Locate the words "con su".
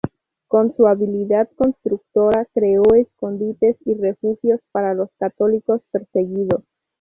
0.47-0.87